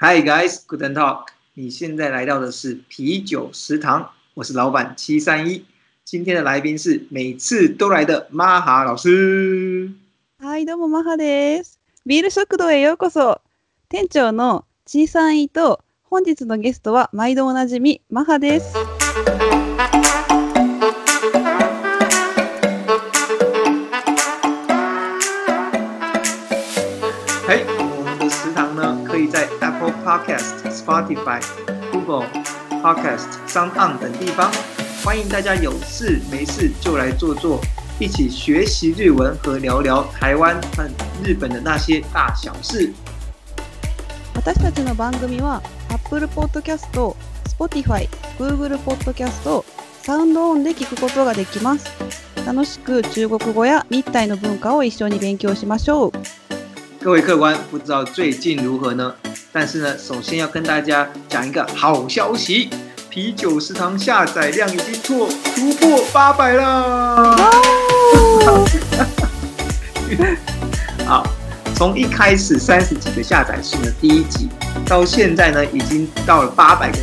[0.00, 1.24] Hi guys, good talk。
[1.54, 5.64] 你现在来到的是啤酒食堂，我是老板七三一。
[6.04, 9.90] 今天的来宾是每次都来的マハ老师。
[10.40, 11.80] はい、どうもマハです。
[12.06, 13.40] ビール食堂へようこそ。
[13.88, 18.76] 店長の七三一と本日のゲストは毎度おなじみマハです。
[30.08, 31.36] Podcast、Spotify、
[31.92, 32.24] Google
[32.82, 34.50] Podcast、Sound On 等地方。
[35.04, 37.60] 欢迎大家有事没事就来坐坐，
[38.00, 40.88] 一起学习日文和聊聊台湾和
[41.22, 42.90] 日本的那些大小事。
[44.40, 45.60] 私たちの番組は
[45.90, 47.12] Apple Podcast、
[47.58, 49.62] Spotify、Google Podcast、
[50.06, 51.86] SoundOn で聞くことができます。
[52.46, 56.12] 楽しく中国語や日体の文化を一緒に勉強しましょう。
[57.02, 59.14] 各位客官，不知道最近如何呢？
[59.50, 62.68] 但是呢，首先要跟大家讲一个好消息，
[63.08, 67.34] 啤酒食堂下载量已经破突破八百了。
[71.06, 71.26] 好，
[71.74, 74.50] 从一开始三十几个下载数的第一集，
[74.86, 76.98] 到现在呢，已经到了八百个，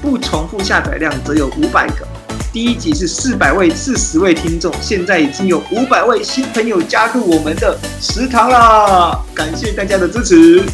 [0.00, 2.08] 不重复下载量则有五百个。
[2.50, 9.18] 第一集是四百位、四十位听众，现在已经有五百位新朋友加入我们的食堂啦！
[9.34, 10.64] 感谢大家的支持。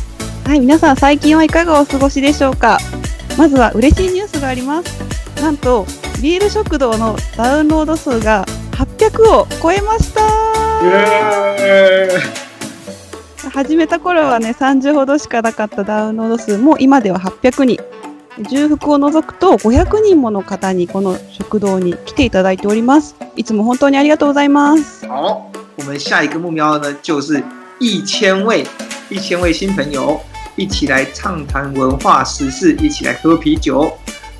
[0.50, 2.78] はい皆さん最近はいかがお過ごしでしょうか
[3.38, 5.00] まずは嬉しいニュースがあります
[5.40, 5.84] なんと
[6.20, 10.20] ビール食堂のダウンロード数が800を超えました
[13.50, 17.78] 始めた頃はね30ほどしかなかったダウンロード数も今では800人
[18.50, 27.36] 重複を除くと500人もの方にこの食堂に来ていただいておりますいつも本当にありがとうございます好我们下一个目标呢就是
[27.78, 28.64] 1 0位
[29.16, 30.18] 1 0位新朋友
[30.56, 33.92] 一起来畅谈文化时事，一起来喝啤酒。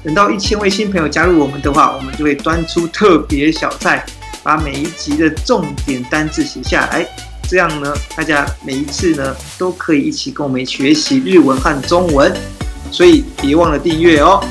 [0.03, 4.05] 等到一千位新朋友加入我们的话，我们就会端出特别小菜，
[4.43, 7.07] 把每一集的重点单字写下来。
[7.49, 12.33] 这样呢，大家每一次呢都可以一起跟我们学习日文和中文。
[12.93, 14.45] 所以别忘了订阅哦！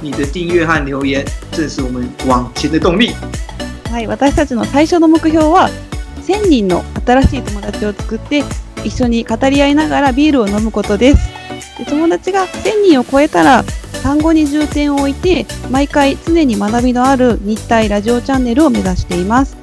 [0.00, 3.12] 你的订阅和留言正是我们往前的动力。
[3.88, 5.70] はい、私たちの最初の目標は、
[6.26, 8.42] 千人の新しい友達を作って。
[8.84, 11.28] 一緒に語り合いながらビールを飲むことです
[11.78, 13.64] で友達が1000人を超えたら
[14.02, 19.56] 単語に重点を置いて毎回常に学びのある日体ラジオチャンネルを目指しています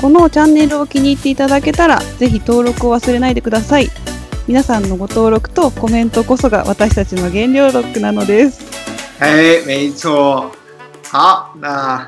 [0.00, 3.88] このチャンネルを気に入っていただけたらぜひ登録を忘れないでください
[4.46, 8.72] 皆さんのご登録とコメントこそが私たちの原料ロックなのです
[9.22, 10.50] 哎，没错。
[11.12, 12.04] 好，那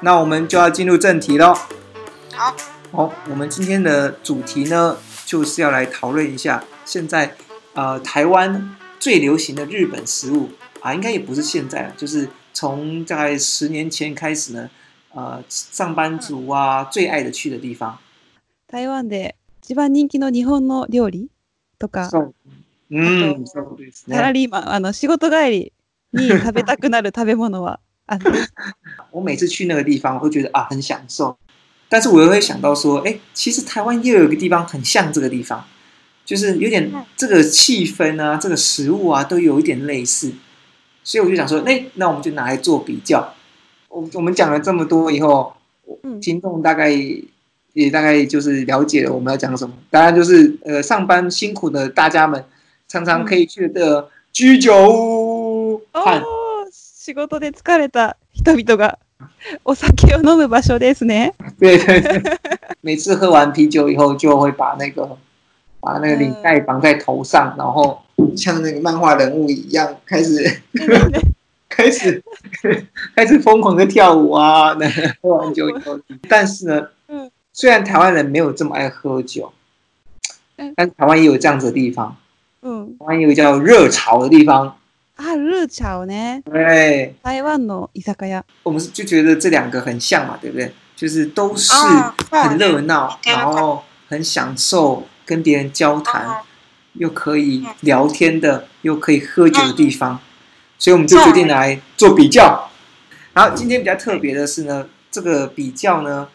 [0.00, 1.58] 那我们就要进入正题喽。
[2.34, 2.54] 好，
[2.92, 4.96] 好，我们今天的主题呢
[5.32, 7.32] 就是要来讨论一下，现在，
[7.72, 10.50] 呃，台湾最流行的日本食物
[10.82, 14.68] 啊，应该也不是现在，就是从大概十年前开始呢，
[15.14, 17.98] 呃，上班族啊最爱的去的地方。
[18.68, 19.32] 台湾的
[19.74, 21.30] 番人気の日本の料理
[21.78, 22.10] とか。
[22.10, 22.34] そう。
[22.90, 23.46] うん。
[23.46, 25.72] サラリーマンあの仕事帰り
[26.12, 27.80] に食べたくなる食べ物は。
[28.06, 28.18] あ
[29.12, 31.34] 我每次去那个地方，我都觉得啊，很享受。
[31.92, 35.62] 但是我又会想到说，哎，其实台湾又有一个地方很像这个地方，
[36.24, 40.32] 就是有点这个气氛啊，这个食物啊，都有一点类似。
[41.04, 43.34] 所以我就想说，哎，那我们就拿来做比较。
[43.90, 45.52] 我我们讲了这么多以后，
[45.84, 46.88] 我听众大概
[47.74, 49.74] 也大概就是了解了我们要讲什么。
[49.90, 52.42] 当然就是呃，上班辛苦的大家们，
[52.88, 55.82] 常常可以去的居酒屋。
[55.92, 56.22] 哦，
[56.72, 58.94] 仕事で疲れた人々が。
[59.64, 61.34] お 酒を飲む場所ですね。
[61.58, 62.38] 对对对，
[62.80, 65.06] 每次喝完啤酒以后，就会把那个
[65.80, 68.00] 把那个领带绑在头上，然后
[68.36, 70.60] 像那个漫画人物一样，开始
[71.68, 72.22] 开始
[73.14, 74.74] 开始疯狂的跳舞啊。
[75.22, 76.82] 喝完酒以后，但是呢，
[77.52, 79.52] 虽然台湾人没有这么爱喝酒，
[80.76, 82.14] 但台湾也有这样子的地方。
[82.64, 84.76] 嗯，台湾有个叫热潮的地方。
[85.22, 86.06] 喝绿茶呢？
[86.06, 86.42] ね。
[86.44, 87.14] 对。
[87.22, 88.14] 台湾の居酒
[88.64, 90.72] 我们就觉得这两个很像嘛，对不对？
[90.96, 91.72] 就是都是
[92.30, 96.42] 很热闹，然后很享受跟别人交谈，
[96.94, 100.18] 又可以聊天的，又可以喝酒的地方。
[100.78, 102.68] 所以我们就决定来做比较。
[103.32, 106.28] 然后今天比较特别的是呢，这个比较呢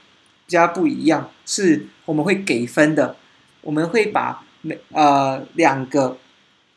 [0.48, 3.16] 加不一样，是我们会给分的。
[3.62, 6.18] 我们会把每呃两个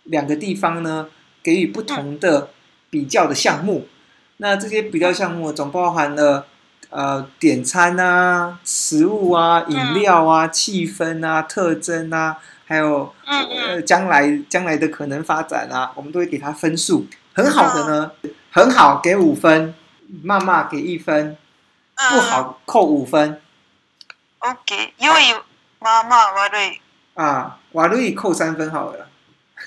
[0.04, 1.06] 两个地方呢。
[1.42, 2.50] 给予不同的
[2.90, 3.86] 比较的项目，
[4.38, 6.46] 那这些比较项目总包含了
[6.90, 17.06] 呃点餐啊、食物啊、饮料啊、气氛啊、特征啊，还有呃将来将来的可能发展啊，我们都会给他分数。
[17.32, 18.10] 很好的呢，
[18.50, 19.72] 很好，给五分；
[20.22, 21.36] 骂骂给一分；
[22.12, 23.40] 不好扣五分。
[24.40, 25.16] OK，因为
[25.78, 26.80] 妈妈瓦瑞
[27.14, 29.09] 啊，瓦瑞扣三分好了。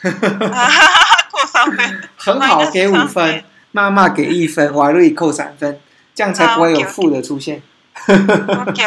[0.02, 3.44] 扣三分 很好，给五分。
[3.72, 5.80] 妈妈给一分，华瑞扣三分，
[6.14, 7.64] 这样才不会有负的出现。
[8.08, 8.84] OK，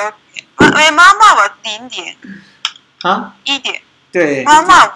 [0.92, 2.14] 妈，妈我零点
[3.02, 3.82] 啊，一点
[4.12, 4.92] 对，妈妈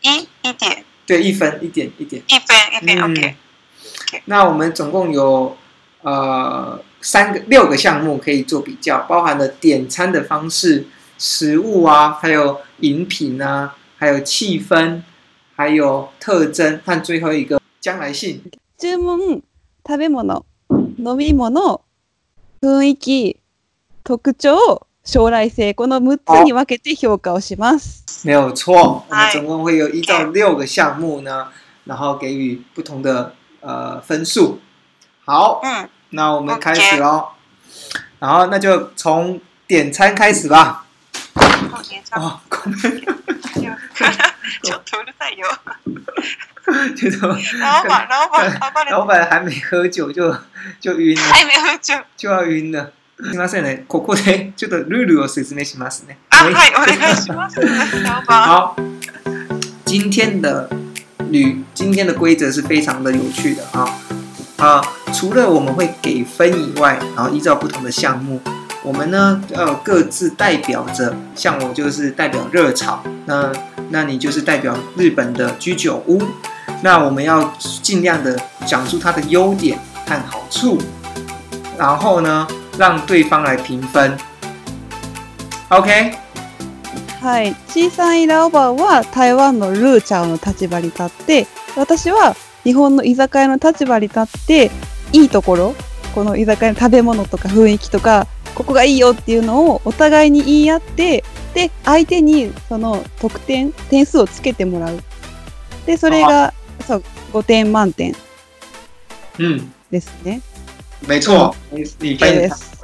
[0.00, 3.36] 一一点对，一分一点一点一分一点 OK。
[4.24, 5.58] 那我们总共有
[6.00, 10.86] 呃三个六个项目可以做比较，包含了点餐的方式、
[11.18, 15.02] 食物啊，还有饮品啊，还有气氛。
[15.56, 18.44] 还有特征和最后一个将来性。
[18.76, 19.42] 注文、
[19.86, 20.22] 食べ物、
[20.98, 21.80] 飲み物、
[22.60, 23.40] 雰囲気、
[24.04, 28.04] 特徴、将来性，この六つに分けて評価をします。
[28.26, 31.48] 没有错，我们总共会有一到六个项目呢，
[31.86, 33.32] 然后给予不同的
[33.62, 34.58] 呃分数。
[35.24, 37.28] 好，嗯，那我们开始喽。
[38.18, 40.84] 然后那就从点餐开始吧。
[41.32, 42.20] 啊，点餐。
[44.62, 44.70] 就
[45.18, 45.46] 在游，
[47.10, 47.18] 就
[47.58, 50.34] 老板，老板，老板，老板还没喝酒就
[50.80, 52.92] 就晕了，还没喝酒就晕了。
[53.18, 53.86] すみませんね。
[53.88, 56.18] ここでちょっとルールを説明しますね。
[56.28, 57.58] あ、はい、お願いします
[58.26, 58.76] 好，
[59.86, 60.68] 今天的
[61.30, 63.88] 旅，今天的规则是非常的有趣的啊
[64.58, 64.82] 啊！
[65.14, 68.38] 除了我们会给分以外，然后依照不同的项目，
[68.82, 73.50] 我们呢呃各自代表着，像我就是代表热炒那。
[73.88, 76.20] 那你就是代表日本的居酒屋。
[76.82, 77.44] 那我们要
[77.82, 80.78] 尽量的讲出它的优点和好处，
[81.78, 82.46] 然后呢，
[82.76, 84.16] 让对方来评分。
[85.68, 86.12] OK。
[87.22, 91.46] はい、小さんイラオバは台湾のルーチャーの立場に立って、
[91.76, 94.70] 私は日本の居酒屋の立場に立って、
[95.12, 95.74] いいところ、
[96.14, 101.24] この居酒屋の食べ物とか雰囲気とか、ここがいいよっていうのをお互いに言い合って
[101.56, 105.02] で、相手にその得点、点数をつけてもらう。
[105.86, 106.52] で、それが、
[106.86, 108.14] そう、5点満点。
[109.38, 109.72] うん。
[109.90, 110.42] ですね。
[111.08, 111.54] 没错。
[112.00, 112.78] 理解です。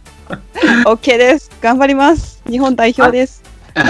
[0.86, 1.50] OK です。
[1.60, 2.40] 頑張ります。
[2.48, 3.42] 日本代表です。
[3.74, 3.84] 然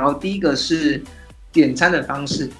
[0.14, 1.04] 后第一个是
[1.52, 2.50] 点餐的方式。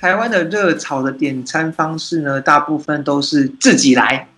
[0.00, 4.28] 台湾的热炒的点餐方式呢，大部分都是自己来。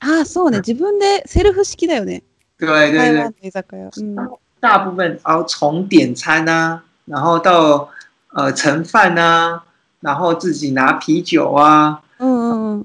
[0.00, 0.58] 啊、そうね。
[0.60, 2.22] 自分でセルフ式だよね。
[2.66, 3.62] 对对对，
[4.02, 4.16] 嗯，
[4.60, 7.88] 大部分然后从点餐啊，然后到
[8.32, 9.64] 呃盛饭啊，
[10.00, 12.84] 然后自己拿啤酒啊，嗯，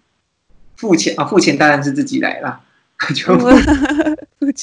[0.77, 2.59] 付钱啊，付钱当然是自己来了，
[3.13, 3.37] 就 全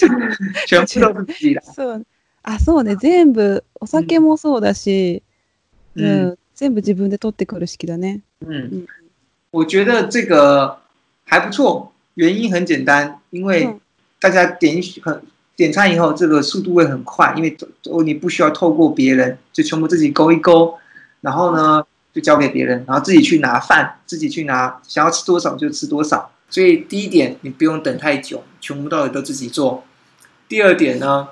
[0.08, 2.04] 部 全部自己来，所以
[2.44, 5.20] う所全部，酒也也う样，
[5.94, 8.86] 嗯，全部自己来，う嗯，
[9.52, 10.76] 我觉得这个
[11.24, 13.78] 还不错，原因很简单，因为。
[14.24, 15.22] 大家点很
[15.54, 17.52] 点餐以后，这个速度会很快，因为
[18.06, 20.74] 你不需要透过别人，就全部自己勾一勾，
[21.20, 21.84] 然后呢
[22.14, 26.30] 就交给别人，然后自己去拿饭，自己去拿，想要吃多少就吃多少。
[26.48, 29.84] 所以第一点，你不用等太久，全部到底都自己做。
[30.48, 31.28] 第二点呢，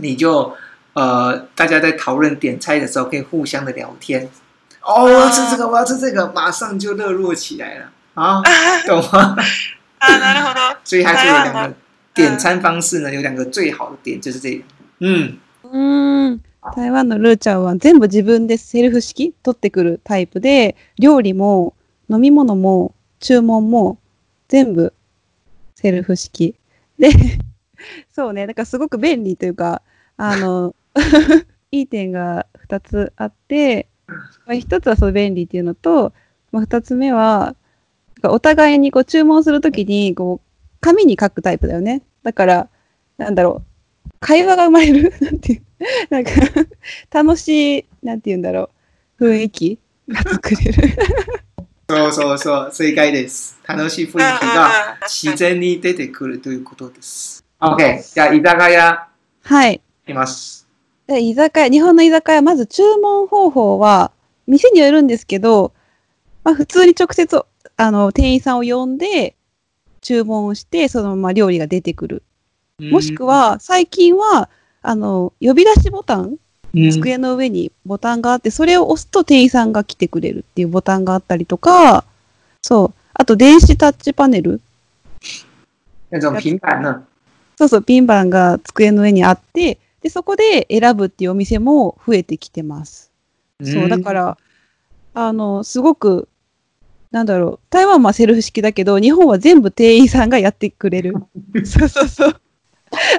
[0.00, 0.54] 你就
[0.92, 4.30] 呃，大家在讨论点菜的时候可以互相的聊天。
[4.82, 8.40] 哦，我要吃这个，我要吃这个，马上就热络起来了啊，
[8.86, 9.34] 懂吗？
[10.00, 10.78] 啊，なるほど。
[10.82, 11.74] 所以它就有两个
[12.14, 14.64] 点餐方式呢，有两个最好的点就是这个。
[15.00, 15.36] 嗯。
[15.70, 16.40] 嗯。
[16.74, 21.74] 台湾のルーちゃんは全部自分でセルフ式取ってくるタイプで、料理も
[22.08, 23.98] 飲み物も注文も
[24.48, 24.92] 全部
[25.74, 26.54] セルフ式。
[26.98, 27.10] で、
[28.12, 29.82] そうね、だからすごく便利というか、
[30.16, 30.74] あの、
[31.70, 33.86] いい点が2つあって、
[34.46, 36.12] まあ、1つはそう便利っていうのと、
[36.52, 37.54] まあ、2つ目は
[38.28, 42.02] お互いにこう注文するときにこう紙に書くタイプだよね。
[42.22, 42.68] だから、
[43.18, 43.62] なんだろ
[44.06, 45.62] う、会話が生まれる なんていう、
[46.10, 46.30] なんか
[47.10, 48.70] 楽しい、なんて言うんだろ
[49.18, 50.88] う、雰囲気が作れる
[51.88, 53.58] そうそうそう、正解です。
[53.66, 57.44] 楽しい雰囲気が自然に出てくるということです。
[57.60, 59.06] OK、じゃあ居酒屋。
[59.42, 59.80] はい。
[60.06, 60.66] います。
[61.06, 64.12] で居酒屋、日本の居酒屋、まず注文方法は、
[64.46, 65.72] 店によるんですけど、
[66.44, 67.44] まあ、普通に直接
[67.76, 69.34] あの、店員さんを呼んで、
[70.00, 72.22] 注文をして、そのまま料理が出てくる。
[72.80, 74.48] もしくは、最近は、
[74.82, 76.36] あの、呼び出しボタン、
[76.74, 82.04] 机の上にボタンがあって、それを押すと店員さんが来てくれるっていうボタンがあったりとか、
[82.62, 82.94] そう。
[83.12, 84.60] あと、電子タッチパネル。
[86.12, 86.20] そう
[87.68, 93.12] そう、ピンバンが机の上にあって、で、そこで選ぶっていうお店も増えてきてます。
[93.62, 94.38] そう、だから、
[95.12, 96.28] あの、すごく
[97.10, 101.14] なんだろう、台湾はセルフ式だけど、日本は全部店員さんがやってくれる。
[101.66, 102.40] そうそうそう。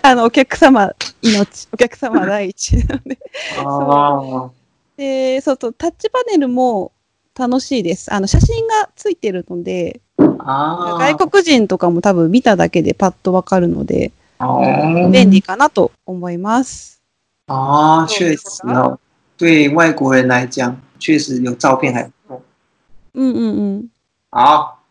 [0.01, 3.17] あの、お客様命、お客様第一なので
[3.55, 4.51] そ
[4.97, 4.97] う。
[4.97, 6.93] で、そうそう、タッチパネルも
[7.37, 8.13] 楽しいです。
[8.13, 14.11] あの、写真がついてるので、外国人とかも多分見ただけでパッとわかるので、
[15.11, 17.01] 便利かなと思います。
[17.47, 18.97] ああ、确实哦，
[19.37, 22.09] 对外国人来讲，确实有照片还
[23.13, 23.89] 嗯嗯嗯，
[24.29, 24.83] 好，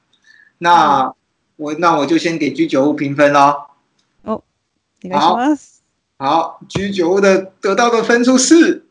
[0.59, 1.11] 那
[1.57, 3.65] 我那我就先给居酒屋评分喽。
[4.25, 4.43] 哦，
[5.13, 5.37] 好，
[6.19, 8.85] 好居酒屋的得到的分数是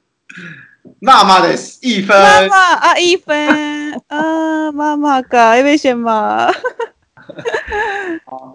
[0.99, 2.17] 妈妈的一分。
[2.19, 6.49] 妈妈啊，一分啊，妈妈个为什么？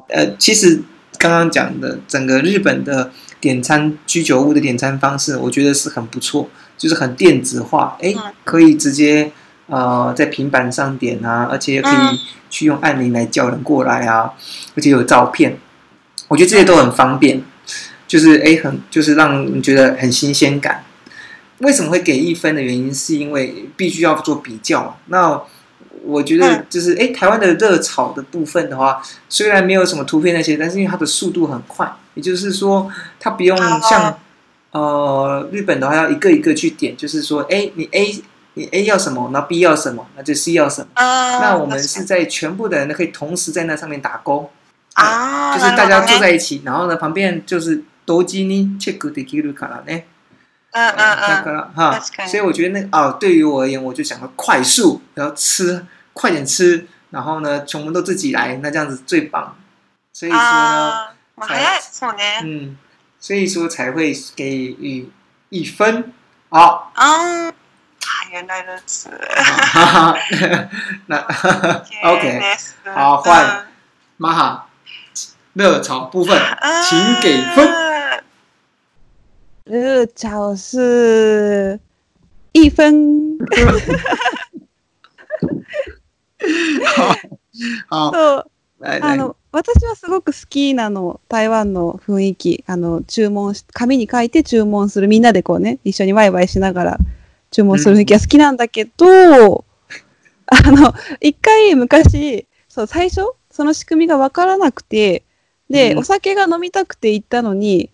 [0.08, 0.82] 呃，其实
[1.18, 8.12] 刚刚讲的整个日本的点餐居酒屋的点餐方式，我觉得是很不错，就是很电子化，哎，
[8.44, 9.30] 可以直接。
[9.66, 14.30] 呃，在平板上点啊，而且可以去用按铃来叫人过来啊，
[14.76, 15.56] 而且有照片，
[16.28, 17.42] 我觉得这些都很方便。
[18.06, 20.84] 就是哎，很就是让你觉得很新鲜感。
[21.58, 24.94] 为什么会给一分的原因，是因为必须要做比较。
[25.06, 25.40] 那
[26.04, 34.16] 我觉得就是哎，台湾的热炒的部分的话，虽然没有什么图片那些，但是因为它的速度很快，也就是说，它不用像
[34.72, 38.22] 呃日本的话要一个一个去点，就是说，哎，你 A。
[38.54, 40.88] 你 A 要什么，那 B 要什么，那就 C 要什么。
[40.96, 44.50] 那我们是在全部的人都可以同时在那上面打勾。
[44.94, 45.58] 啊。
[45.58, 50.02] 就是大家坐在一起，然后呢，旁边就是多吉尼切格迪吉鲁卡拉呢。
[50.70, 51.70] 嗯嗯嗯。
[51.74, 51.98] 哈。
[52.28, 59.56] 所以我觉得那哦，对于我而言，我就想要快速，然后吃，快点吃，然后呢，全部都自己来，那这样子最棒。
[60.12, 60.92] 所以说呢，
[61.42, 61.60] 才
[62.44, 62.78] 嗯，
[63.18, 65.08] 所以说才会给予
[65.48, 66.12] 一分。
[66.50, 66.92] 好。
[68.30, 69.10] 原来如此。
[71.06, 71.18] 那
[72.02, 72.40] OK，
[72.94, 73.66] 好换
[74.16, 74.66] 玛哈
[75.52, 76.40] 热潮部分，
[76.88, 77.68] 请给分。
[79.64, 81.78] 热潮是
[82.52, 83.36] 一分。
[87.88, 88.10] 好。
[88.10, 88.44] 好
[88.86, 96.98] あの私はすごく好きなの台湾の雰囲気あの注文し、紙に書いて注文するみんなでこうね一緒にワイワイしながら
[97.54, 99.32] 注文する時は好きなんだけど、うん、
[100.46, 105.22] あの、一回昔、そう、最初、その仕組みがわからなくて、
[105.70, 107.90] で、うん、お酒が飲みたくて行ったのに、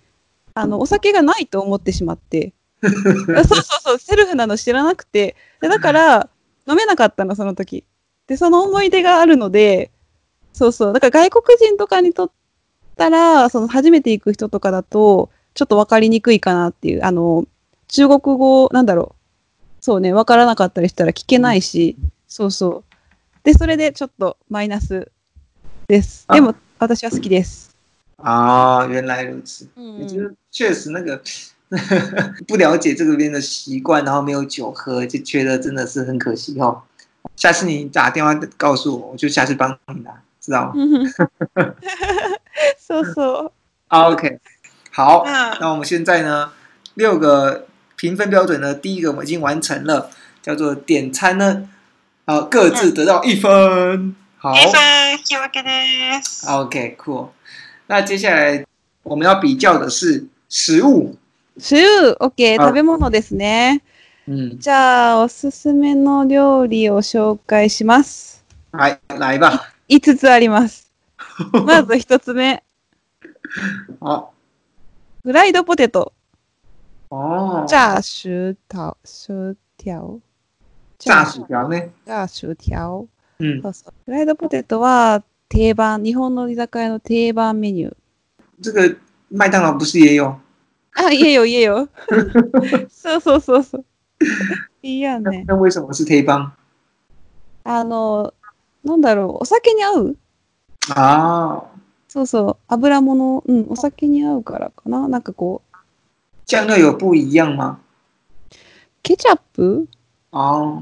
[0.54, 2.54] あの、お酒がないと思ってしまって。
[2.82, 5.36] そうそうそう、セルフなの知らなくて。
[5.60, 6.28] でだから、
[6.66, 7.84] 飲めなかったの、その時。
[8.28, 9.90] で、その思い出があるので、
[10.54, 10.92] そうそう。
[10.94, 12.30] だから外国人とかにとっ
[12.96, 17.44] たら、その初めて行く人とかだと、ちょっと分かりにくいかなっていう、あの、
[17.88, 19.19] 中国語、なんだろう、
[19.80, 21.96] そうね、わからなかったりしたら聞けないし、
[22.28, 22.84] そうそう。
[23.44, 25.10] で、それでちょっとマイナス
[25.88, 26.26] です。
[26.30, 27.74] でも、私は好きです。
[28.18, 29.66] あ、原来如此。
[29.76, 31.18] 嗯，就是确实那个
[32.46, 36.82] 不了解这个边的习惯，然后没有酒喝，就觉得真的是很可惜哦。
[37.36, 40.74] 下次你打电话告诉我，我就下次帮你拿，知道吗？
[42.78, 43.50] 搜索。
[43.88, 44.38] OK，
[44.92, 46.52] 好，那我们现在呢，
[46.96, 47.66] 六个
[48.00, 50.08] 评分标准呢，第一个我们已经完成了，
[50.40, 51.68] 叫做点餐呢，
[52.24, 54.16] 啊，各自得到一分。
[54.38, 54.52] 好。
[54.54, 57.28] OK，cool、okay,。
[57.88, 58.64] 那接下来
[59.02, 61.14] 我们要比较的是食物。
[61.58, 63.82] 食物，OK，食べ物ですね。
[64.26, 68.42] うじゃあ、おすすめの料理を紹介します。
[68.72, 69.74] はい、来吧。
[69.88, 70.90] 五つあります。
[71.66, 72.62] まず1つ目。
[74.00, 74.24] あ
[75.22, 76.14] フライドポテト。
[77.10, 80.18] 哦，炸薯条，薯条。
[80.96, 81.90] 炸薯条ね。
[82.06, 83.04] 炸薯条。
[83.40, 83.62] うん。
[83.62, 83.92] そうそう。
[84.06, 87.96] フライドポテトは定番、日本の居酒屋の定番メニュー。
[88.60, 88.96] 这个
[89.30, 90.28] 麦当劳不是也有？
[90.92, 91.88] 啊，也有也有。
[92.88, 93.84] そうそうそうそう。
[94.82, 95.44] いやね。
[95.48, 96.52] 那为什么是定番？
[97.64, 98.32] あの、
[98.84, 100.16] なんだろう、お酒に合う？
[100.94, 101.64] ああ。
[102.06, 105.08] そうそう、油物、うん、お酒に合うからかな。
[105.08, 105.69] なんかこう。
[106.50, 107.78] 酱料有不一样吗？
[109.04, 109.86] ケチャップ
[110.32, 110.80] あ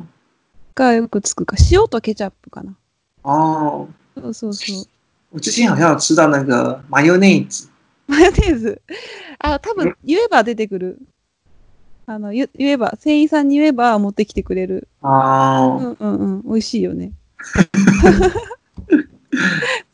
[0.75, 2.75] がよくつくか、塩とケチャップかな。
[3.23, 3.85] あ
[4.17, 4.87] そうそうそう。
[5.31, 7.69] 我之前好像有吃到那个マヨネーズ。
[8.07, 8.81] マヨネーズ。
[9.41, 10.99] あ、多分言えば出てくる。
[12.07, 14.89] あの言言えば、店員さんに言えば持ってきてくれる。
[15.03, 17.13] あうんうんうん、美味しいよね。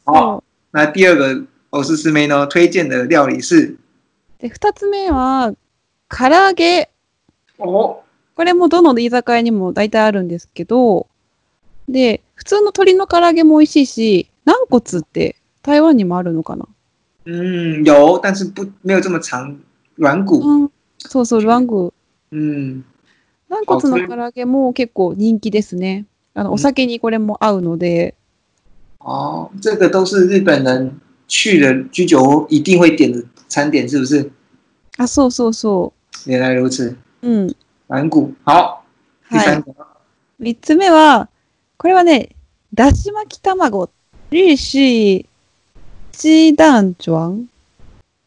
[0.04, 0.40] 好，
[0.70, 3.76] 那第二个おすすめの推荐的料理是。
[4.38, 5.52] で、二つ目は
[6.16, 6.88] 唐揚げ。
[7.58, 8.04] こ
[8.38, 11.08] れもどの居酒屋にも大体あるんですけど、
[11.88, 16.68] で、普通の鶏の唐揚げも美味しいし、軟骨って台湾にもあるのかな
[17.26, 19.58] うん、有，但是不没有这么长，
[19.98, 20.38] 軟骨。
[20.40, 21.94] うん、そうそう、軟骨グ。
[22.32, 22.84] 嗯，
[23.48, 26.04] 軟骨の唐揚げも結構人気ですね。
[26.34, 28.14] あの、お酒にこれも合うので、
[29.00, 34.30] 哦，这个都是日本人去了居酒一定会点的餐点，是不是？
[34.96, 35.92] あ、そうそうそう。
[36.26, 36.96] 原来如此。
[37.22, 37.54] うん。
[37.88, 38.32] 反骨。
[38.44, 38.84] 好。
[39.30, 39.72] 第三個。
[39.76, 39.86] は
[40.40, 41.28] い、3つ目は、
[41.76, 42.30] これはね、
[42.72, 43.90] だし巻き卵。
[44.30, 45.28] 日式
[46.12, 47.46] 鸡蛋卷。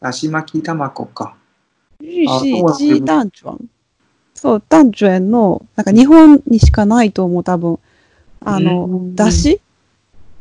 [0.00, 1.34] だし巻き卵か。
[2.00, 3.58] 日式鸡蛋卷。
[4.34, 7.78] そう、蛋卷の、なんか日本にしかないと思う、多分。
[8.40, 9.60] あの、だし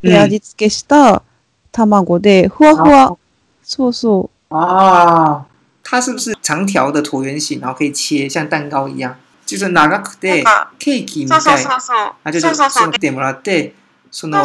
[0.04, 1.24] で味付けした
[1.72, 3.18] 卵で、ふわふわ。
[3.64, 4.56] そうそう。
[4.56, 5.57] ああ。
[5.90, 9.18] 它是不是长条的椭圆形，然后可以切像蛋糕一样？
[9.46, 10.44] 就是長くて
[10.78, 13.72] ケーキみたいてもらって、
[14.12, 14.44] その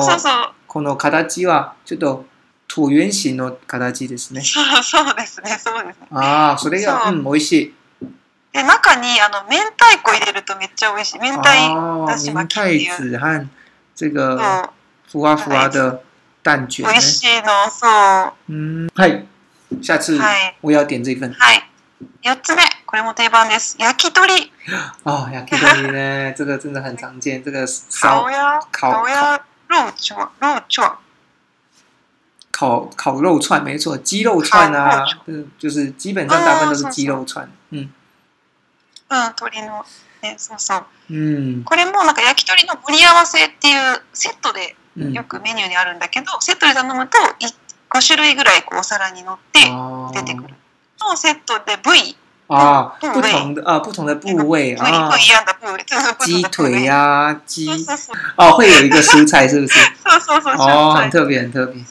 [0.68, 2.24] この形はちょっと
[2.68, 4.40] 椭圆形の形ですね。
[4.42, 4.60] そ
[5.02, 6.06] うですね、そうですね。
[6.12, 7.74] ああ、それがうん美味しい。
[8.52, 11.18] で中にあの明太子入れるとめっちゃ美味しい。
[11.18, 13.10] 明太だし巻きっていう。
[13.10, 13.44] 明太子和
[13.96, 14.72] 这个
[15.10, 15.98] ふわふわ的
[16.44, 17.88] 蛋卷、美味しいの、そ
[18.48, 18.52] う。
[18.52, 19.26] うん、はい。
[19.80, 20.20] 下次
[20.60, 21.32] 我要点这份。
[21.34, 21.62] はい。
[22.22, 23.76] 四つ目、これも定番です。
[23.78, 24.52] 焼き鳥。
[25.04, 26.34] あ、焼き鳥ね。
[26.36, 27.42] 这个真的很常见。
[27.42, 28.26] 这个烧
[28.72, 29.36] 烤鸭
[29.68, 30.60] 肉串肉
[32.50, 37.88] 烤烤肉串没错，鸡肉串啊，嗯，就是基本上大部分都是鸡肉串，嗯。
[39.14, 39.84] 嗯、鳥の、
[40.22, 40.82] ね、そうそう。
[41.14, 47.52] うこれもなんか焼き鳥の盛り合わせっていうセットでよくメニューにあるんだけど、うセットで頼むと1
[47.94, 49.60] 五種類ぐらいこうお皿に乗って
[50.18, 50.54] 出てくる。
[51.00, 52.16] のセットで部位
[52.48, 55.82] 啊，不同的啊，不同的部位啊，不一样的部位，
[56.24, 57.68] 鸡腿呀，鸡
[58.36, 59.78] 哦，会有一个蔬菜是不是？
[60.58, 61.82] 哦，很特别，很特别。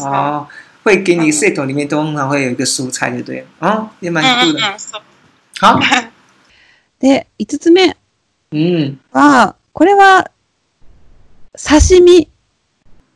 [0.00, 0.46] 哦，
[0.82, 3.46] 会给你 set 里面通常会有一个蔬菜，就对了。
[3.60, 4.60] 哦，也蛮酷的。
[5.60, 5.78] 好。
[7.00, 7.94] で五つ目
[9.12, 10.30] はこれは
[11.54, 12.28] 刺身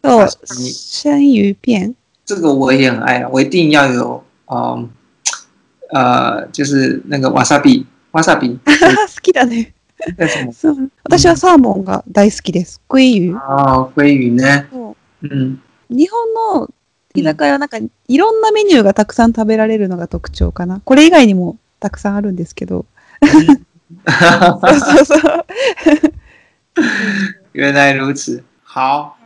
[0.03, 1.95] と生魚片。
[2.25, 4.89] 这个我也很爱了，我一定要有嗯
[5.91, 9.73] 呃，就是那个 好きだね。
[11.09, 12.81] 私はサーモンが大好きです。
[12.89, 12.95] あ
[13.97, 14.69] あ、ね。
[14.73, 15.61] うん。
[15.89, 16.69] 日本の
[17.15, 20.81] 居酒屋はなんかいろんなメニューがたくさん食べられるのが特徴かな。
[20.85, 22.85] これ以外にもたくさんあるんですけど。
[23.25, 25.45] そうそうそう。
[27.55, 28.43] 原来如此。
[28.65, 29.22] 好。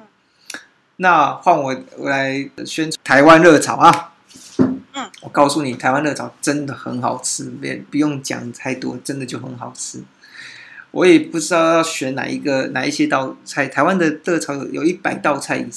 [0.99, 2.33] 那换我我来
[2.65, 4.15] 宣传台湾热炒啊！
[4.59, 10.03] 嗯，我告诉你，台湾热炒真的很好吃，别不用讲太多，真的就很好吃。
[10.93, 15.69] 我也不知道要选哪一个哪一些道菜，台湾的热炒有有一百道菜以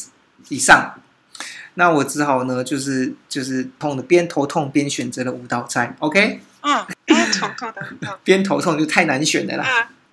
[0.55, 0.93] 以上。
[1.73, 6.39] 那我只好呢，就是就是痛的边头痛边选择了五道菜，OK？
[6.61, 6.85] 嗯，
[7.37, 9.89] 头痛的，边头痛就太难选的啦。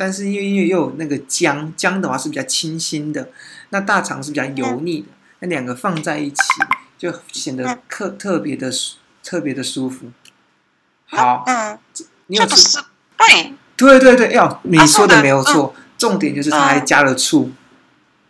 [0.00, 3.28] 但是因为又有那个姜，姜的话是比较清新的，
[3.68, 5.08] 那大肠是比较油腻的，
[5.40, 6.42] 那两个放在一起
[6.96, 8.70] 就显得特特别的
[9.22, 10.10] 特别的舒服。
[11.04, 11.78] 好，嗯，
[12.28, 12.78] 有吃。
[13.18, 17.50] 哎，对，对对对，要你说的没有错，重点就是它还加了醋。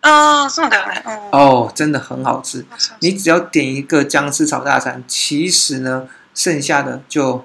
[0.02, 2.66] 哦，这的，哦，真的很好吃。
[2.98, 7.44] 你只要点一个姜丝炒大肠，其实呢，剩下的就。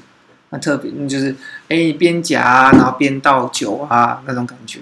[0.49, 1.35] 那特别就是，
[1.67, 4.79] 哎，边夹然后边倒酒啊，那种感觉。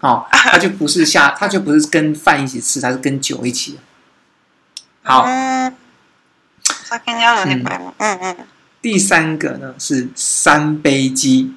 [0.00, 3.78] 好， 它就不是下，它就不是跟饭一起吃，它是跟酒一起。
[5.02, 5.74] 好，嗯
[7.98, 8.46] 嗯。
[8.80, 11.52] 第三个呢是三杯鸡。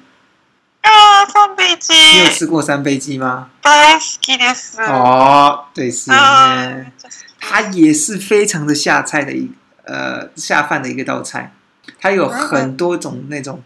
[0.82, 1.92] 啊，三杯鸡！
[1.94, 3.50] 你有吃过三杯鸡吗？
[4.88, 6.10] 哦，对是。
[7.40, 9.50] 它也是非常的下菜的一
[9.84, 11.52] 呃下饭的一个道菜，
[12.00, 13.62] 它有很多种那种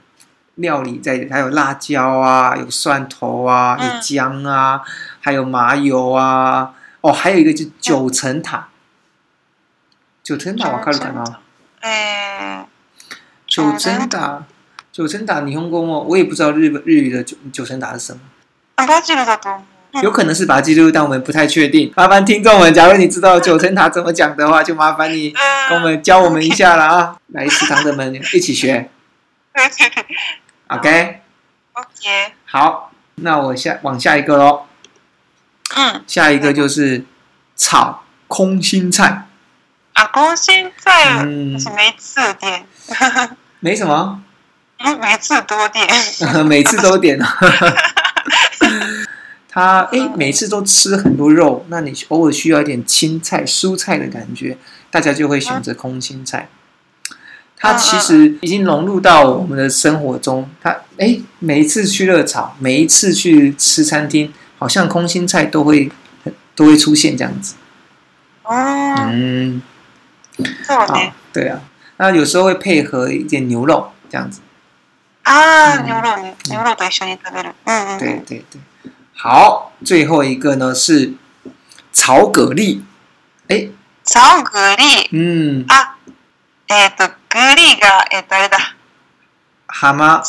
[0.57, 4.81] 料理在，它有辣椒啊，有蒜头啊，有姜啊，
[5.21, 6.73] 还有麻油啊。
[7.03, 8.69] 哦，还有一个就九层塔。
[10.23, 11.41] 九层塔，我开始讲了。
[11.81, 12.67] 哎，
[13.47, 14.45] 九层塔。
[14.97, 20.03] 九层塔你用过哦，我也不知道日本日语的九九层塔是什么。
[20.03, 21.93] 有可能是把记录，但我们不太确定。
[21.95, 25.35] 麻烦听众们，假如你知道九层塔怎么讲的话，就麻烦你
[25.69, 27.17] 跟我们教我们一下了啊！
[27.29, 28.89] 来，食堂的们一起学。
[30.69, 34.63] OK，OK，好，那我下往下一个喽。
[35.77, 37.05] 嗯，下一个就是
[37.55, 39.27] 炒空心菜。
[39.93, 42.65] 啊，空心菜，没字典，
[43.61, 44.23] 没什么。
[45.01, 45.87] 每次都点，
[46.47, 47.17] 每次都点
[49.49, 54.59] 他哎，每次都吃很多肉，那你偶尔需要一点青菜、蔬菜的感觉，
[54.91, 56.49] 大家就会选择空心菜。
[57.59, 60.47] 它其实已经融入到我们的生活中。
[60.63, 65.91] 它哎，每一次去热炒，每一次去吃餐厅，好像空心菜都会
[66.55, 67.55] 都会出现这样子。
[68.53, 69.63] 嗯，
[70.69, 71.01] 好
[71.33, 71.63] 对啊，
[71.97, 74.41] 那有时候会配合一点牛肉这样子。
[75.29, 77.53] あ、牛肉牛肉に食べる。
[77.65, 77.89] 别了。
[77.95, 78.25] うん。
[78.25, 78.45] で、で、で。
[79.21, 81.15] 好，最後一個呢是
[81.93, 82.83] 草蛤蜊。
[83.49, 83.71] 哎，
[84.05, 85.09] 炒蛤蜊。
[85.13, 85.65] 嗯。
[85.69, 85.97] 啊，
[86.69, 88.59] えっと栗がえっとあれだ。
[89.67, 90.23] 浜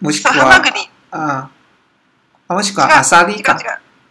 [0.00, 0.32] もしくは。
[0.32, 0.70] ハマグ
[1.12, 1.48] あ
[2.48, 3.52] あ、もしくはアサリか。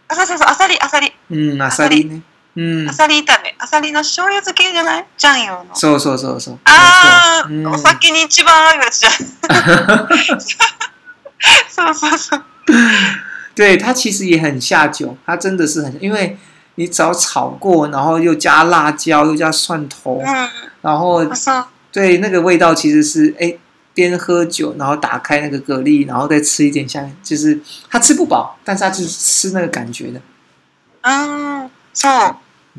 [0.08, 1.12] あ、うそうそうアサリアサリ。
[1.32, 2.22] うんアサリね。
[2.88, 3.54] アサリ炒め。
[3.58, 5.74] アサリの醤油漬けじゃないジャンヨの。
[5.74, 6.58] そうそうそうそう。
[6.64, 9.12] ああ、お酒に一番合うやつじゃん。
[11.68, 12.42] そうそうそう。
[13.54, 16.36] 对它其实也很下酒，它真的是很，因为
[16.74, 20.48] 你只要炒过，然后又加辣椒，又加蒜头，嗯、
[20.82, 21.24] 然后
[21.92, 23.54] 对那个味道其实是哎，
[23.94, 30.20] 边喝酒，然后打开那个蛤蜊，然后再吃一点像，像就是它吃不饱，但是它就是吃那个感觉的。
[31.02, 32.12] 嗯，そう。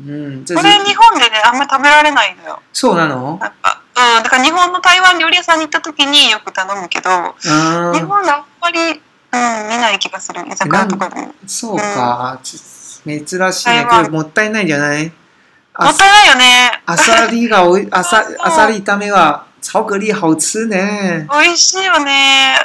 [0.00, 2.62] うん、これ日本でね、あんまり食べられないのよ。
[2.72, 3.54] そうなのなんか、
[4.18, 7.10] うん、だから日本の台湾料理屋さんに行った時によく頼むけど、
[7.92, 9.00] 日本であんまり、うん、見
[9.32, 10.46] ない気がする。
[10.46, 11.34] 居酒屋とかでも。
[11.46, 13.08] そうか、うん、珍しい
[13.68, 13.86] ね。
[13.88, 15.10] これもったいないじゃないも
[15.88, 16.82] ったいないよね。
[16.86, 21.28] あさりがおい、 あさ、あさり炒めは、炒蛤蜊好吃ね。
[21.30, 22.56] 美味しいよね。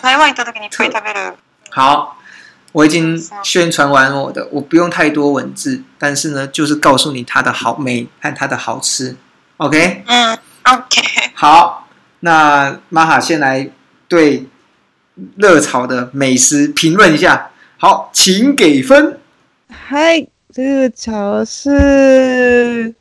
[0.00, 1.34] 台湾行った時にいっぱい食べる。
[1.74, 2.17] 好。
[2.72, 9.16] 我已经宣传完我的，我不用太多文字，但是呢，就是告诉你它的好美和它的好吃
[9.56, 10.04] ，OK？
[10.06, 11.02] 嗯，OK。
[11.34, 11.88] 好，
[12.20, 13.70] 那玛哈先来
[14.06, 14.46] 对
[15.36, 17.50] 热炒的美食评论一下。
[17.78, 19.18] 好，请给分。
[19.70, 22.94] 嗨，热炒是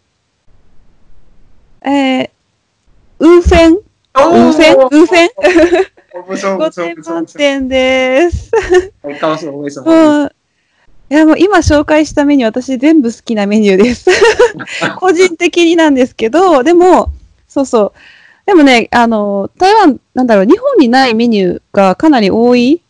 [1.82, 2.26] 哎，
[3.18, 3.74] 五分，
[4.14, 5.30] 五分，五分。
[6.24, 8.50] 5点満点です。
[11.10, 14.10] いや、もう今紹介したメニュー、私全部好きなメニューです。
[14.98, 17.12] 個人的になんですけど、でも、
[17.48, 17.94] そうそう。
[18.46, 22.82] でもね、あの、台湾、なんだろう、日本にないメニューがかなり多い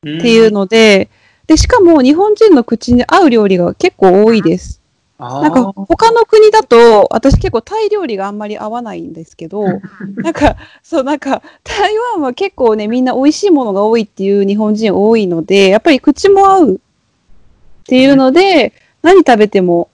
[0.00, 1.08] っていうので、
[1.46, 4.77] で、しかも日本人の口に合う料理が結構多いです。
[5.18, 9.64] なんか他の国だと私結構タイ料理があんまり合わないんですけど
[10.14, 10.54] なんか
[10.84, 16.78] そうなんか台湾は結構ねみんな美味しいものが多いっていう日本人多いのでやっぱり口も合うっ
[17.88, 19.88] ていうので、何食べても、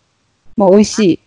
[0.56, 1.20] まあ、美味しい。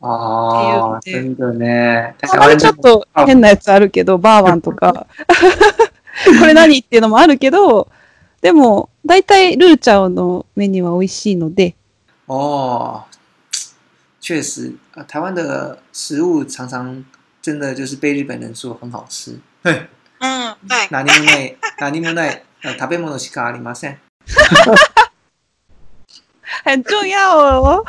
[0.00, 2.14] ああ、いういうことね。
[2.22, 5.06] あ、ちょっと変なやつあるけどバーワンとか
[6.40, 7.88] これ何っていうのもあるけど
[8.40, 11.76] でも大体ルーチャオのメニューは美味しいので。
[12.26, 13.04] 哦，
[14.20, 14.74] 确实，
[15.06, 17.04] 台湾的食物常常
[17.42, 19.38] 真的就是被日本人说很好吃。
[19.62, 19.86] 嗯，
[20.66, 20.78] 对。
[20.88, 23.98] 何もない、何もない、食べ物しかありません。
[26.64, 27.84] 很重要哦。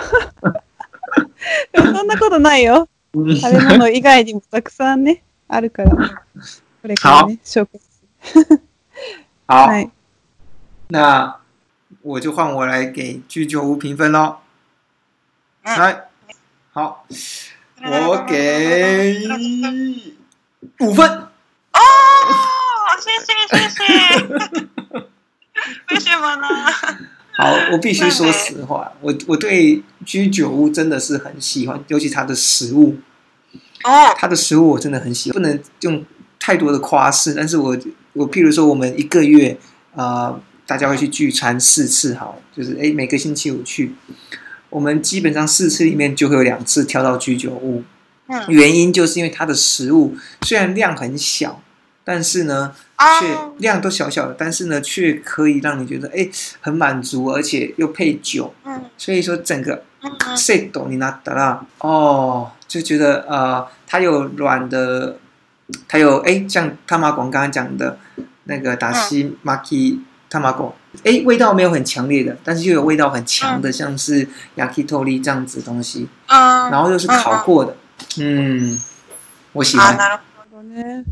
[1.73, 2.89] そんなことないよ。
[3.13, 3.35] 食べ
[3.77, 5.91] 物以外にもたくさんね、あるから。
[5.91, 5.97] こ
[6.83, 8.03] れからね、紹す
[9.47, 9.53] 好。
[9.55, 9.89] はい。
[10.89, 11.39] 那
[12.05, 14.37] 我就换我来给居酒屋评分喽，
[15.63, 16.03] 来，
[16.71, 17.03] 好，
[17.81, 19.19] 我给
[20.81, 21.79] 五分哦，
[23.01, 23.69] 谢谢谢
[24.19, 24.21] 谢，
[25.89, 26.47] 为什么呢？
[27.39, 32.97] 好，我必须说实话，我我对居酒屋真的是很喜欢，尤其它的食物
[33.83, 36.05] 哦，它的食物我真的很喜欢，不能用
[36.39, 37.75] 太多的夸饰，但是我
[38.13, 39.57] 我譬如说我们一个月
[39.95, 40.39] 啊。
[40.67, 43.93] 大家会去聚餐四次，好，就是哎，每个星期五去。
[44.69, 47.83] 我们基本上四次里面就会有两次挑到居酒屋。
[48.27, 51.61] 嗯，原因就是因为它的食物虽然量很小，
[52.03, 52.73] 但是呢，
[53.19, 56.27] 却量都小小的，但是呢，却可以让你觉得哎
[56.59, 58.51] 很满足，而且又配酒。
[58.65, 59.83] 嗯，所以说整个
[60.35, 65.17] set 你拿得啦，哦，就觉得啊，它有软的，
[65.87, 67.99] 它有哎，像他马广刚刚讲的
[68.45, 70.01] 那个达西马基。
[70.29, 74.25] 他妈过，哎，味道没有很强烈的，但是又有味道很强的，像是
[74.57, 77.75] yaki tori 这样子东西，然后又是烤过的，
[78.19, 78.79] 嗯，
[79.53, 79.79] 美味しい。
[79.79, 81.03] 啊，なるほどね。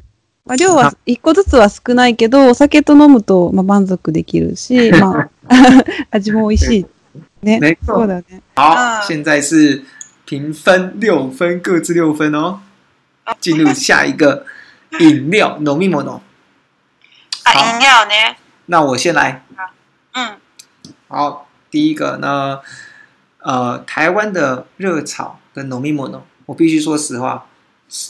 [0.45, 6.86] まあ量は一個ずつは少ないけど、お酒と飲むとまあ満足できるし、 まあ 味も美味しい
[7.45, 7.60] ね。
[7.62, 8.41] 没 错，だね。
[8.56, 9.84] 好，现在是
[10.26, 12.60] 评分六分，各自六分哦。
[13.39, 14.45] 进入下一个
[14.99, 16.19] 饮料，濃密モノ。
[17.43, 18.36] 啊，饮料呢？
[18.67, 19.43] 那我先来。
[19.56, 19.69] 好，
[20.13, 20.36] 嗯，
[21.10, 22.60] 好，第一个呢，
[23.39, 27.45] 呃，台湾的热炒跟农民摩农，我必须说实话，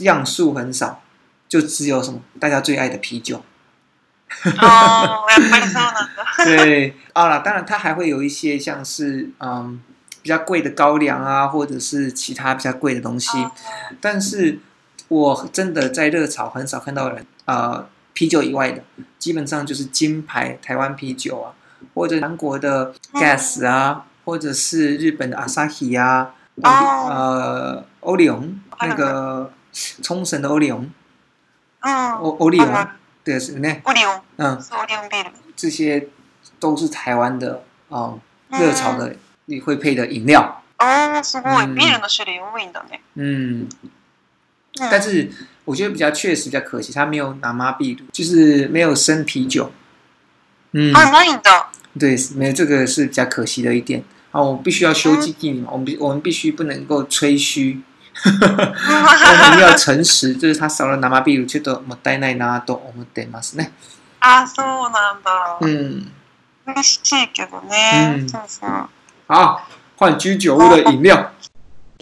[0.01, 1.01] 样数很少，
[1.49, 3.37] 就只有什么大家最爱的啤酒。
[3.37, 5.93] 哦，我要帮上
[6.45, 9.79] 对，啊啦，当然它还会有一些像是嗯
[10.23, 13.29] 比较贵的高粱啊，或者是其他比较贵的东西，
[14.01, 14.59] 但是
[15.07, 17.87] 我真的在热炒很少看到人啊。
[18.13, 18.83] 啤酒以外的，
[19.19, 21.53] 基本上就是金牌台湾啤酒啊，
[21.93, 30.85] 或者韩国的 Gas 啊，或者是日本的 Asahi 啊，呃，欧力昂那个冲绳的欧力昂，
[31.79, 32.91] 嗯，欧欧力昂，
[33.23, 36.07] 对是那，欧力昂，嗯，欧力昂啤酒，这些
[36.59, 38.13] 都是台湾的啊
[38.49, 40.59] 热潮的你会配的饮料。
[40.79, 42.99] 哦，是乌尾边人的种类多一点。
[43.15, 43.67] 嗯。
[44.79, 45.29] 但是
[45.65, 49.71] 我觉得比较确实，比较可惜，他没有拿马啤酒，就是没有生啤酒。
[50.71, 54.03] 嗯，啊，那饮料，对，没有这个是比较可惜的一点。
[54.31, 57.79] 啊，我必须要修基地嘛，我们必我们必须不能够吹嘘，
[58.25, 60.33] 我们要诚实。
[60.33, 63.67] 就是他少了拿马啤酒，ちょ莫と奈拿たいないなと思ってますね。
[64.19, 65.57] 啊，そうなんだ。
[65.61, 66.07] 嗯。
[66.65, 67.75] 悲しいけどね。
[67.93, 68.87] 嗯，そうそう。
[69.27, 69.59] 好，
[69.97, 71.31] 换居酒屋的饮料。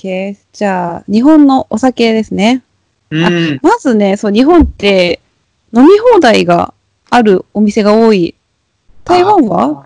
[0.02, 0.36] ケー。
[0.52, 2.64] じゃあ、日本のお酒ですね。
[3.12, 5.20] うん、まずね、そう、日本って
[5.76, 6.74] 飲み放題が
[7.12, 8.34] あるお店が多い。
[9.04, 9.86] 台湾は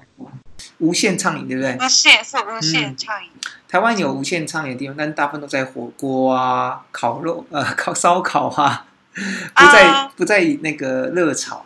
[0.80, 1.74] 無限畅饮，对不对？
[1.76, 3.52] 无限是无限畅饮、嗯。
[3.68, 8.86] 台湾有无限畅饮的地方，但大部分都在火锅啊、烤肉、呃、烤烧烤啊，
[9.56, 11.66] 不在、啊、不在那个热炒。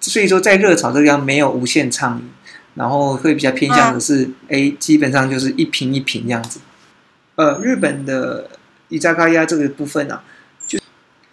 [0.00, 2.28] 所以说，在热炒这个地方没有无限畅饮，
[2.74, 6.58] 然后会比较偏向的是，哎、嗯，基本上就是一瓶一瓶这样子。
[7.34, 8.48] 呃，日本的
[8.88, 10.22] 伊扎嘎亚这个部分啊，
[10.66, 10.78] 就，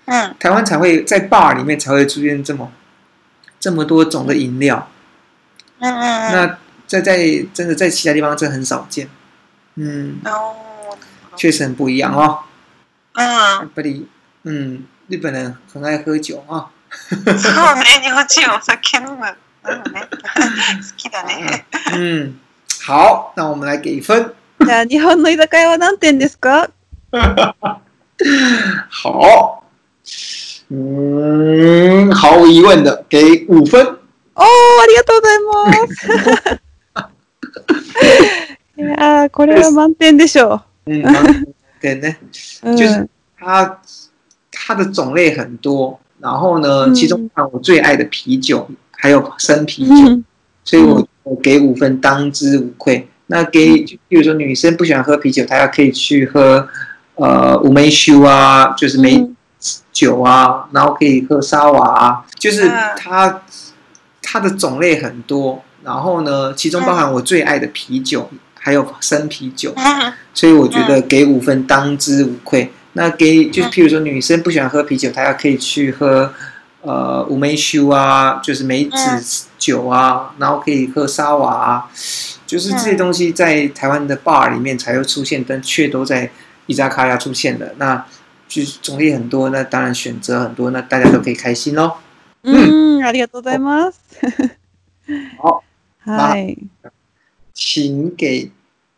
[0.05, 2.71] 嗯，台湾才会在 bar 里面才会出现这么，
[3.59, 4.89] 这么多种的饮料，
[5.79, 6.57] 嗯嗯那
[6.87, 7.17] 在在
[7.53, 9.09] 真的在其他地方真很少见，
[9.75, 10.97] 嗯，哦，
[11.35, 12.39] 确实很不一样哦，
[13.13, 14.07] 嗯，不离，
[14.43, 16.71] 嗯，日本人很爱喝酒啊，
[21.91, 22.33] 嗯，
[22.85, 24.33] 好，那我们来给分。
[24.65, 26.69] じゃあ、日本の居酒屋は何点ですか
[29.03, 29.63] 好。
[30.71, 33.81] 嗯，毫无疑问的，给五分。
[34.35, 36.59] おー、ありがとうござい
[36.93, 38.77] ます。
[38.77, 41.47] いやーこれは満点でしょう満
[41.81, 42.19] 点ね。
[42.63, 42.69] う。
[42.71, 42.79] ん。
[42.79, 43.79] う嗯它
[44.51, 50.23] 它的种类很多，然后呢，其中像我最爱的啤酒，还有生啤酒，嗯
[50.65, 53.07] 所以我我给五分，当之无愧。
[53.31, 56.67] 那给譬比如说女生不喜欢喝啤酒，她要可以去喝，
[57.15, 59.23] 呃，五梅酒啊，就是梅
[59.91, 63.41] 酒啊，然后可以喝沙瓦，就是它
[64.21, 68.27] 它的种类很多，然后呢，其中包含我最爱的啤酒，
[68.59, 69.75] 还有生啤酒，
[70.33, 72.71] 所以我觉得给五分当之无愧。
[72.93, 76.33] 那给就譬如说女生不喜欢喝啤酒，她要可以去喝，
[76.81, 81.85] 呃，五梅酒啊，就是梅子酒啊，然后可以喝沙瓦啊。
[82.49, 86.27] 就是这些东西在台湾的 bar 里面才会出现，但却都在
[86.65, 87.75] 伊扎卡亚出现的。
[87.77, 88.03] 那
[88.47, 91.93] 就是种类很多，那当然选择很多，那大家都可以开心哦。
[92.41, 93.99] 嗯，ありがとうございます。
[95.37, 95.63] 好，
[96.05, 96.37] 那
[97.53, 98.51] 请给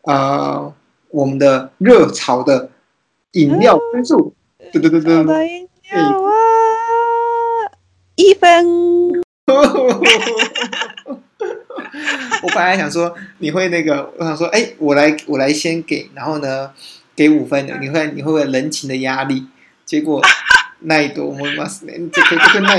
[0.03, 0.71] 啊
[1.09, 2.69] 我们的热炒的
[3.33, 4.33] 饮料分数。
[4.71, 5.19] 对对对对。
[5.49, 6.31] 饮料啊，
[8.15, 8.65] 一分。
[12.41, 16.71] 我本来想说你会那个，我想说，哎、欸，我来我来先给，然后呢
[17.15, 19.47] 给五分，你会你会不会人情的压力？
[19.85, 20.21] 结果
[20.85, 21.93] ないと思いますね。
[22.11, 22.77] 結局な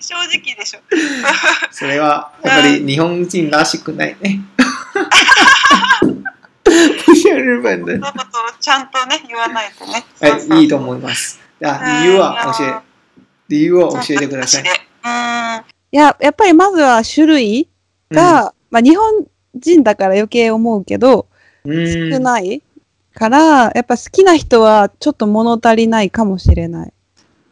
[0.00, 0.80] 正直でしょ。
[1.70, 4.40] それはやっぱり日本人らしくないね。
[7.04, 8.00] 不像日本人。
[8.60, 10.04] ちゃんとね言わないとね。
[10.20, 11.38] はい、いと思います。
[11.62, 12.74] あ、理由は教え、
[13.48, 14.62] 理由を教えてください。
[15.04, 15.73] うん。
[15.94, 17.68] や、やっぱりまずは種類
[18.10, 21.26] が、うん、まあ日本人だから余計思うけど、
[21.64, 21.70] 少
[22.18, 22.62] ない
[23.14, 26.92] から、やっぱ好きな人はちょっと物足りないかもしれない。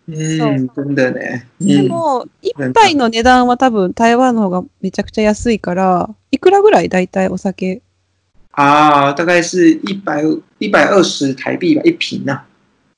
[0.09, 1.47] うんそうだね。
[1.61, 7.81] でも、1杯の値段は多分台湾の方がめちゃくちゃ安いから、いくらぐらい大体お酒
[8.55, 12.45] ああ、大概是1百、一1二0台幣が1品な。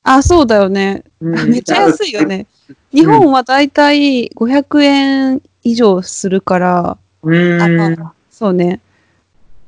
[0.04, 1.04] あ、そうだよね。
[1.20, 2.46] めっちゃ安いよね。
[2.94, 8.80] 日本はだいたい500円以上するから、うん、あのそうね。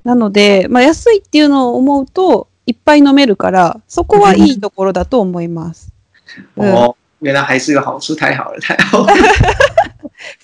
[0.05, 5.93] なので、まあ、安いっていうのを思うと、いっぱい飲めるから、そこはいいところだと思います。
[6.57, 9.13] うん、お原来还是个好事，太好了，太好了。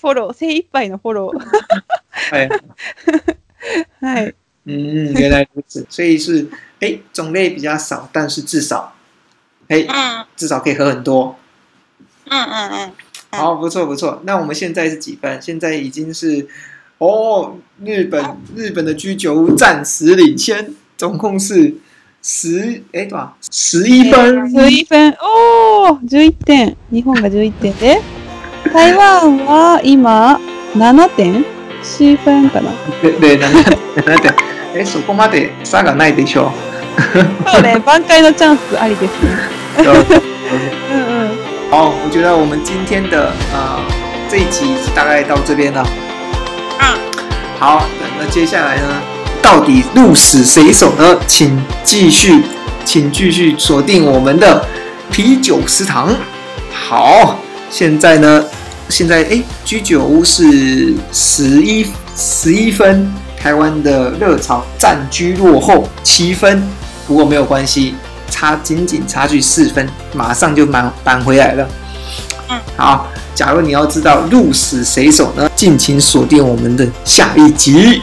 [0.01, 2.49] フォロー、精一杯のフォロー。
[4.03, 4.35] はい。
[4.67, 6.49] 嗯， 原来如此，所以是
[6.81, 8.91] 哎，种类比较少，但是至少
[9.69, 9.87] 哎，
[10.35, 11.33] 至少可以喝很多。
[12.33, 12.91] 嗯嗯嗯。
[13.41, 14.19] 好，不错不错。
[14.25, 15.39] 那我们现在是几分？
[15.41, 16.47] 现在已经是
[16.97, 18.23] 哦，日本
[18.55, 21.75] 日本的居酒屋暂时领先，总共是
[22.21, 23.35] 十哎多少？
[23.51, 24.49] 十一分。
[24.49, 26.75] 十一分哦、十一点。
[26.91, 27.99] 日本が十一点で、
[28.71, 30.39] 台湾は今
[30.75, 31.43] 七点、
[31.81, 32.71] 四分かな。
[33.01, 34.33] でで七七点。
[34.75, 36.47] えそこまで差がないでしょ
[37.05, 37.49] う。
[37.49, 39.37] そうね、挽回のチャンスありですね。
[40.13, 41.02] うん
[41.75, 43.83] 好，我觉得我们今天的呃
[44.29, 45.83] 这一集大概到这边了。
[46.79, 47.11] 嗯，
[47.57, 47.87] 好，
[48.19, 49.01] 那接下来呢，
[49.41, 51.19] 到底鹿死谁手呢？
[51.25, 52.43] 请继续，
[52.85, 54.63] 请继续锁定我们的
[55.11, 56.15] 啤酒食堂。
[56.71, 57.39] 好，
[57.71, 58.45] 现在呢，
[58.87, 66.61] 现在哎居酒屋是十一十一分，台湾的热潮暂居落后七分，
[67.07, 67.95] 不过没有关系。
[68.33, 71.67] 差仅仅差距四分，马上就扳扳回来了。
[72.49, 78.01] 嗯，好，假如你要知道鹿死谁手呢，敬请锁定我们的下一集。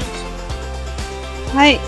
[1.53, 1.79] はい。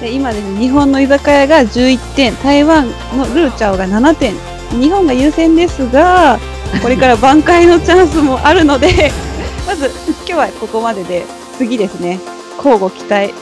[0.00, 4.32] 今ですね、日本の居酒屋が11点、台湾のルーチャオが7点、
[4.70, 6.38] 日本が優先ですが、
[6.80, 9.10] これから挽回のチャンスもあるので
[9.66, 9.90] まず
[10.24, 11.26] 今日はここまでで、
[11.58, 12.18] 次ですね、
[12.58, 13.34] 交互期待。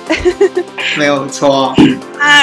[0.98, 1.74] 没有错。
[1.74, 1.74] は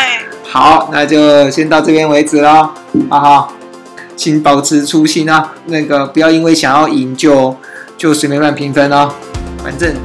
[0.06, 0.23] い。
[0.54, 2.70] 好，那就先到这边为止喽。
[3.10, 3.52] 啊、好，
[4.16, 7.58] 请保持初心啊，那个不要因为想要赢就
[7.98, 9.10] 就随便乱评分哦。
[9.64, 9.96] 反正